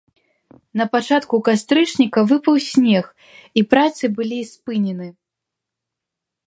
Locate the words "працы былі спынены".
3.75-5.07